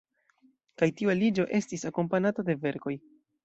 [0.83, 2.99] Kaj tiu aliĝo estis akompanata de verkoj.